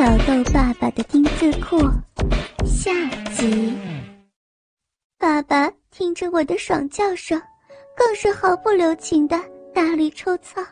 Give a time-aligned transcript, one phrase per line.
[0.00, 1.76] 挑逗爸爸的丁字裤
[2.64, 2.90] 下
[3.36, 3.76] 集。
[5.18, 7.38] 爸爸听着我的爽叫声，
[7.94, 9.38] 更是毫不留情的
[9.74, 10.64] 大力抽操，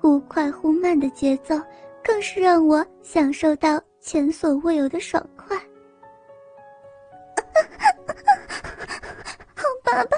[0.00, 1.60] 忽快忽慢的节奏，
[2.02, 5.54] 更是让我享受到前所未有的爽快。
[9.54, 10.16] 好爸爸，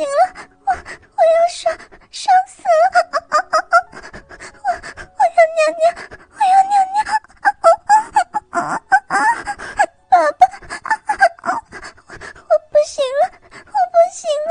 [0.00, 0.22] 行了，
[0.64, 1.76] 我我要爽
[2.10, 2.96] 爽死了，
[4.64, 5.84] 我我要尿尿，
[6.32, 7.04] 我要尿尿，
[7.42, 8.64] 爸爸，
[12.48, 13.28] 我不行了，
[13.66, 14.50] 我不行了，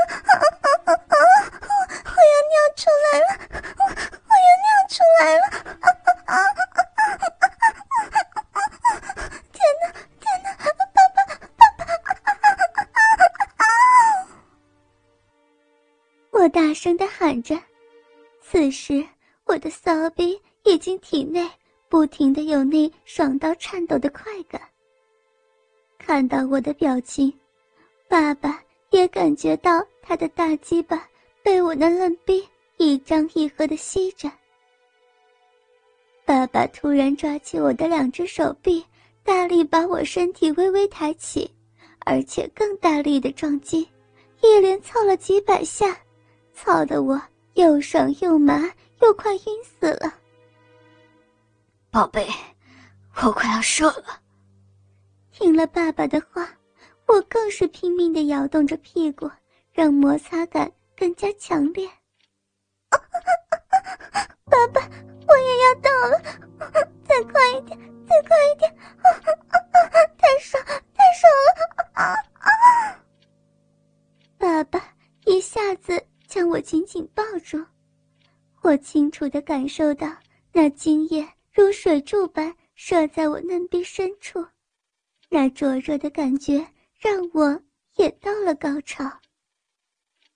[0.86, 3.26] 我我要尿出来了，
[3.76, 5.42] 我我要尿出来了。
[16.82, 17.54] 声的喊着，
[18.40, 19.06] 此时
[19.44, 21.46] 我的骚逼已经体内
[21.90, 24.58] 不停的有那爽到颤抖的快感。
[25.98, 27.30] 看到我的表情，
[28.08, 28.58] 爸爸
[28.92, 31.06] 也感觉到他的大鸡巴
[31.42, 32.42] 被我那嫩逼
[32.78, 34.32] 一张一合的吸着。
[36.24, 38.82] 爸爸突然抓起我的两只手臂，
[39.22, 41.54] 大力把我身体微微抬起，
[42.06, 43.86] 而且更大力的撞击，
[44.40, 45.94] 一连操了几百下。
[46.62, 47.18] 操的我
[47.54, 50.12] 又爽又麻又快晕死了，
[51.90, 52.28] 宝贝，
[53.22, 54.20] 我快要射了。
[55.32, 56.46] 听了爸爸的话，
[57.06, 59.30] 我更是拼命的摇动着屁股，
[59.72, 61.88] 让摩擦感更加强烈。
[64.44, 64.82] 爸爸，
[65.26, 66.20] 我也要到了，
[67.08, 68.76] 再快一点，再快一点，
[70.18, 72.22] 太爽，太爽了！
[74.36, 74.78] 爸爸
[75.24, 76.06] 一下子。
[76.30, 77.58] 将我紧紧抱住，
[78.70, 80.16] 我清楚的感受到
[80.52, 84.46] 那精液如水柱般射在我嫩壁深处，
[85.28, 86.64] 那灼热的感觉
[86.96, 87.60] 让我
[87.96, 89.04] 也到了高潮。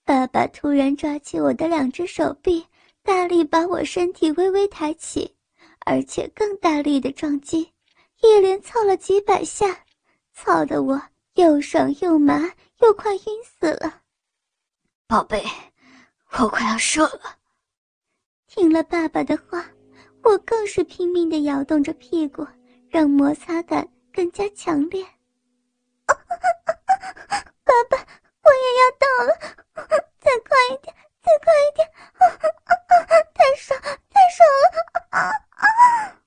[0.03, 2.65] 爸爸突然抓起我的两只手臂，
[3.03, 5.33] 大力把我身体微微抬起，
[5.85, 7.71] 而且更大力的撞击，
[8.21, 9.85] 一连操了几百下，
[10.33, 11.01] 操得我
[11.35, 12.51] 又爽又麻
[12.81, 14.01] 又快晕死了，
[15.07, 15.41] 宝贝。
[16.37, 17.37] 我快要射了。
[18.55, 19.65] 听了爸爸的话，
[20.23, 22.47] 我更是拼命的摇动着屁股，
[22.89, 25.05] 让摩擦感更加强烈。
[26.07, 29.35] 爸爸，我也要到了，
[30.21, 31.85] 再快一点，再快一点！
[32.13, 32.23] 啊
[32.63, 36.21] 啊太爽，太爽了！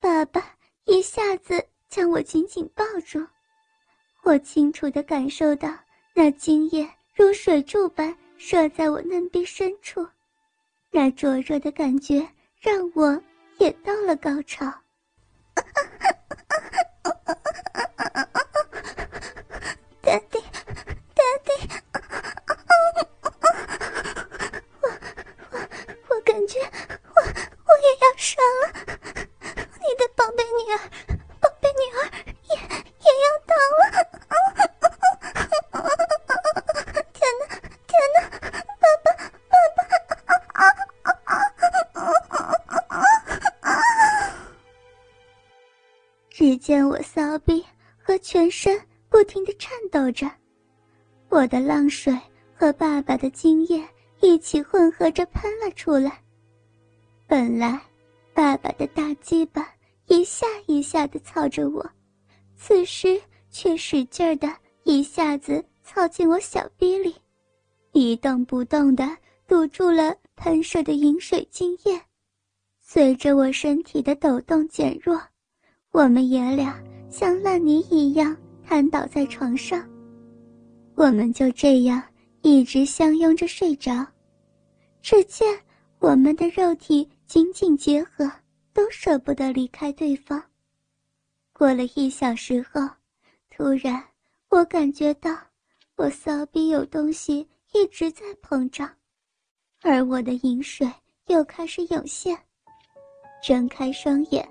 [0.00, 3.26] 爸爸一下子将我紧紧抱住，
[4.22, 5.74] 我清楚的感受到
[6.12, 8.14] 那精液如水柱般。
[8.42, 10.06] 射在我嫩壁深处，
[10.92, 12.26] 那灼热的感觉
[12.60, 13.22] 让我
[13.58, 14.66] 也到了高潮。
[20.02, 21.62] Daddy，Daddy，
[24.82, 24.88] 我
[25.52, 25.58] 我
[26.08, 26.58] 我感觉
[46.88, 47.64] 我骚逼
[47.98, 50.30] 和全身不停的颤抖着，
[51.28, 52.16] 我的浪水
[52.54, 53.82] 和爸爸的精液
[54.20, 56.22] 一起混合着喷了出来。
[57.26, 57.80] 本来，
[58.32, 59.68] 爸爸的大鸡巴
[60.06, 61.88] 一下一下的操着我，
[62.56, 63.20] 此时
[63.50, 64.48] 却使劲儿的
[64.84, 67.14] 一下子操进我小逼里，
[67.92, 72.00] 一动不动的堵住了喷射的饮水精液。
[72.80, 75.20] 随着我身体的抖动减弱。
[75.92, 79.84] 我们爷俩像烂泥一样瘫倒在床上，
[80.94, 82.00] 我们就这样
[82.42, 84.06] 一直相拥着睡着。
[85.02, 85.46] 只见
[85.98, 88.30] 我们的肉体紧紧结合，
[88.72, 90.40] 都舍不得离开对方。
[91.52, 92.80] 过了一小时后，
[93.50, 94.00] 突然
[94.48, 95.36] 我感觉到
[95.96, 98.88] 我骚逼有东西一直在膨胀，
[99.82, 100.88] 而我的饮水
[101.26, 102.38] 又开始涌现。
[103.42, 104.48] 睁开双眼。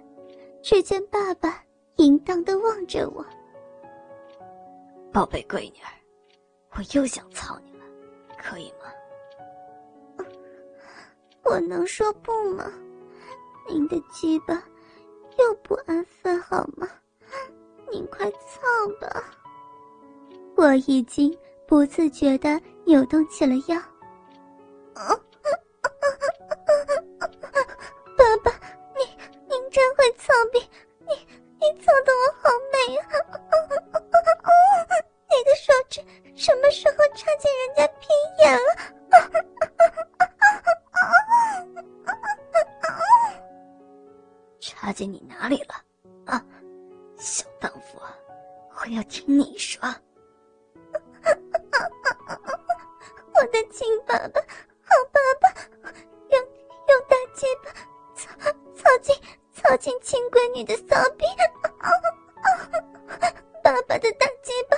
[0.62, 1.64] 只见爸爸
[1.96, 3.26] 淫荡的望着我，
[5.12, 5.92] 宝贝闺女儿，
[6.72, 7.86] 我又想操你了，
[8.38, 10.26] 可以吗？
[11.44, 12.72] 我能说不吗？
[13.68, 14.56] 您的鸡巴
[15.38, 16.88] 又不安分好吗？
[17.92, 18.60] 您快操
[19.00, 19.24] 吧！
[20.56, 21.36] 我已经
[21.68, 23.82] 不自觉的扭动起了腰。
[24.94, 25.20] 爸
[48.82, 49.82] 我要听你说。
[53.36, 54.42] 我的亲爸爸，
[54.84, 55.50] 好爸爸，
[56.30, 56.42] 用
[56.88, 57.72] 用大鸡巴
[58.16, 58.28] 操
[58.76, 59.16] 操进
[59.54, 61.26] 操进亲闺女的骚逼，
[63.64, 64.78] 爸爸的大鸡巴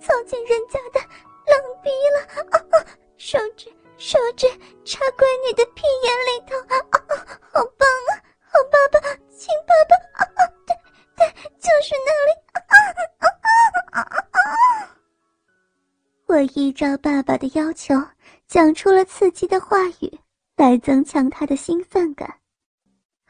[0.00, 1.00] 操进人家的
[1.46, 2.18] 浪逼了，
[3.18, 4.46] 手指手指
[4.84, 6.56] 插闺女的屁眼里头，
[7.52, 8.10] 好棒啊！
[8.50, 9.00] 好爸爸，
[9.30, 9.94] 亲爸爸，
[10.66, 10.74] 对
[11.16, 11.26] 对，
[11.58, 12.30] 就是那里。
[16.26, 17.94] 我依照爸爸的要求，
[18.46, 20.18] 讲出了刺激的话语，
[20.56, 22.32] 来增强他的兴奋感。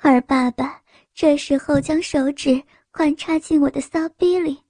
[0.02, 0.81] 而爸爸
[1.14, 4.62] 这时候将手指环插进我的骚逼里，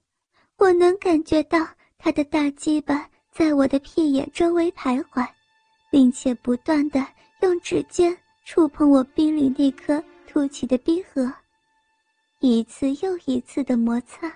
[0.57, 5.27] 我能感觉到他的大鸡巴在我的屁眼周围徘徊，
[5.89, 7.05] 并且不断的
[7.41, 8.15] 用指尖
[8.45, 11.31] 触碰我逼里那颗凸起的逼核，
[12.39, 14.31] 一次又一次的摩擦，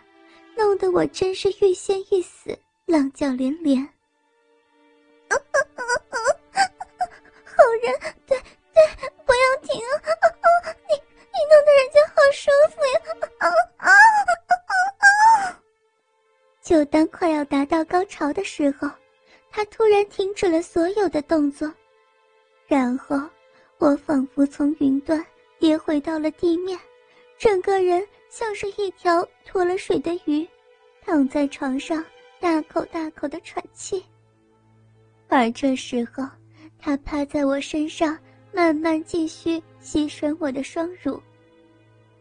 [0.56, 2.57] 弄得我真是欲仙欲死。
[2.86, 3.81] 浪叫连连，
[7.44, 7.92] 好人，
[8.28, 8.38] 对
[8.75, 8.84] 对，
[9.25, 9.92] 不要停啊！
[10.88, 13.02] 你你弄得人家好舒服呀！
[13.40, 13.90] 啊啊
[15.50, 15.60] 啊！
[16.62, 18.88] 就当快要达到高潮的时候，
[19.50, 21.74] 他突然停止了所有的动作，
[22.68, 23.19] 然后
[23.80, 25.25] 我仿佛从云端
[25.57, 26.80] 跌回到了地面，
[27.40, 30.45] 整个人像是一条脱了水的鱼，
[31.01, 32.03] 躺在床上。
[32.37, 34.03] 大口大口的喘气，
[35.29, 36.27] 而这时候，
[36.77, 38.15] 他趴在我身上，
[38.53, 41.19] 慢慢继续吸吮我的双乳。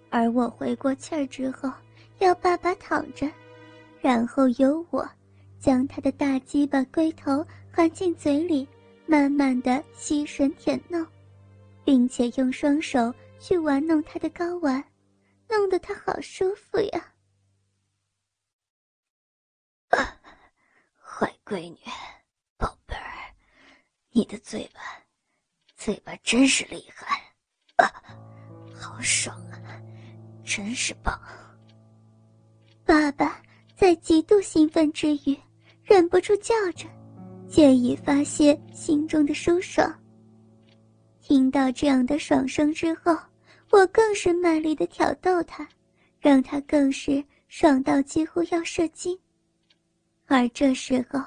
[0.08, 1.68] 而我回过气儿之后，
[2.20, 3.28] 要爸爸躺着，
[4.00, 5.06] 然后由我
[5.58, 8.66] 将他的大鸡巴龟头含进嘴里，
[9.04, 11.04] 慢慢的吸吮舔弄，
[11.84, 14.82] 并且用双手去玩弄他的睾丸，
[15.48, 17.10] 弄得他好舒服呀。
[21.16, 21.78] 坏闺女，
[22.56, 23.32] 宝贝儿，
[24.10, 24.80] 你的嘴巴，
[25.76, 27.22] 嘴巴真是厉害，
[27.76, 27.86] 啊，
[28.74, 29.80] 好爽啊，
[30.44, 31.16] 真是棒！
[32.84, 33.40] 爸爸
[33.76, 35.38] 在极度兴奋之余，
[35.84, 36.88] 忍不住叫着，
[37.48, 39.88] 借以发泄心中的舒爽。
[41.20, 43.16] 听到这样的爽声之后，
[43.74, 45.68] 我更是卖力的挑逗他，
[46.20, 49.18] 让他更是爽到几乎要射精。
[50.26, 51.20] 而这时候，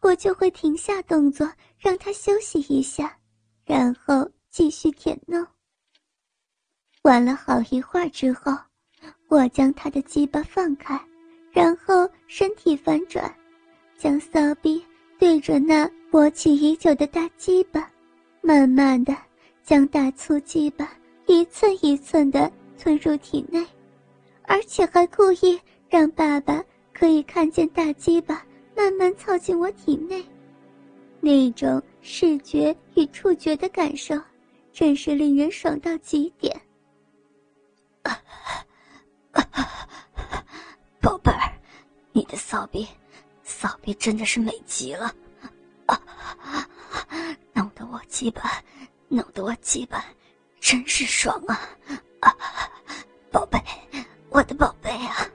[0.00, 3.18] 我就会停下动作，让他休息一下，
[3.64, 5.44] 然后继续舔弄。
[7.02, 8.56] 玩了好一会儿之后，
[9.26, 10.96] 我将他的鸡巴放开，
[11.50, 13.34] 然后身体反转，
[13.96, 14.80] 将骚逼
[15.18, 17.90] 对准那勃起已久的大鸡巴，
[18.40, 19.16] 慢慢的
[19.64, 20.88] 将大粗鸡巴
[21.28, 23.64] 一寸一寸的吞入体内，
[24.44, 26.64] 而且还故意让爸爸。
[26.90, 28.44] 可以看见大鸡巴
[28.74, 30.26] 慢慢凑进我体内，
[31.20, 34.20] 那种视觉与触觉的感受，
[34.72, 36.60] 真是令人爽到极点。
[41.00, 41.52] 宝贝儿，
[42.10, 42.84] 你的骚逼，
[43.44, 45.14] 骚逼真的是美极了，
[47.54, 48.60] 弄得我鸡巴，
[49.06, 50.04] 弄得我鸡巴，
[50.70, 51.58] 真是爽啊！
[52.20, 52.36] 啊，
[53.30, 53.58] 宝贝，
[54.28, 55.26] 我的宝贝啊！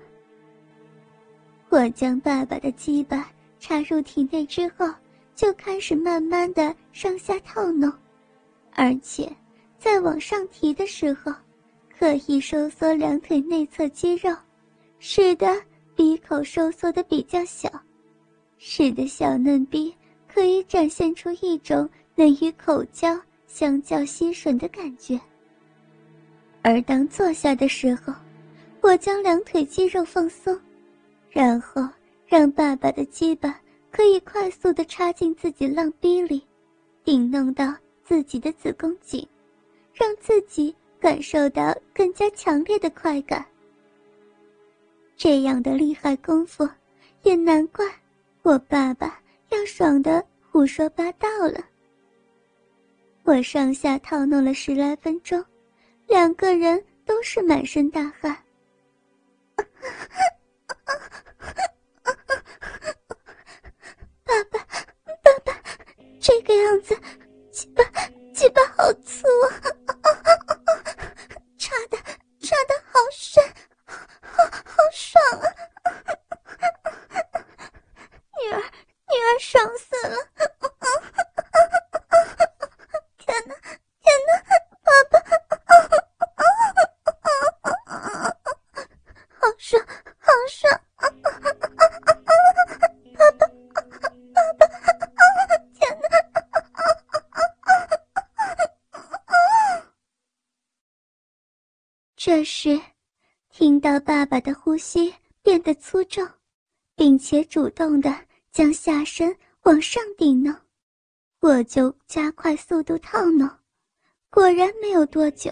[1.69, 3.27] 我将爸爸的鸡巴
[3.59, 4.87] 插入体内之后，
[5.33, 7.91] 就开始慢慢的上下套弄，
[8.73, 9.27] 而且
[9.79, 11.33] 在往上提的时候，
[11.97, 14.29] 刻意收缩两腿内侧肌肉，
[14.99, 15.59] 使得
[15.95, 17.67] 鼻口收缩的比较小，
[18.59, 19.91] 使得小嫩逼
[20.31, 23.19] 可以展现出一种能与口交
[23.53, 25.19] 相较吸吮的感觉。
[26.63, 28.11] 而当坐下的时候，
[28.81, 30.59] 我将两腿肌肉放松。
[31.29, 31.87] 然后
[32.25, 33.59] 让爸爸的鸡巴
[33.91, 36.41] 可以快速的插进自己浪逼里，
[37.03, 39.27] 顶弄到自己的子宫颈，
[39.93, 43.45] 让自己感受到更加强烈的快感。
[45.15, 46.67] 这样的厉害功夫，
[47.21, 47.85] 也难怪
[48.41, 49.19] 我爸爸
[49.49, 51.63] 要爽的胡说八道了。
[53.23, 55.41] 我上下套弄了十来分钟，
[56.07, 58.37] 两个人都是满身大汗。
[107.53, 108.11] 主动的
[108.51, 109.31] 将下身
[109.61, 110.59] 往上顶呢，
[111.39, 113.59] 我就加快速度套呢。
[114.31, 115.51] 果然没有多久，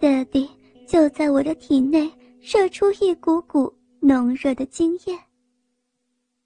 [0.00, 0.50] 爹地
[0.88, 5.16] 就在我的体内射出一股股浓热的精液。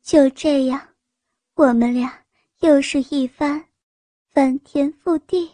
[0.02, 0.78] 就这样，
[1.54, 2.22] 我们俩
[2.60, 3.64] 又是一番
[4.34, 5.50] 翻天覆地。